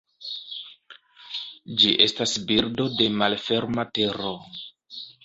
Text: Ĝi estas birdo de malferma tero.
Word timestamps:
Ĝi 1.83 1.91
estas 2.05 2.33
birdo 2.53 2.87
de 3.03 3.11
malferma 3.19 3.87
tero. 3.99 4.33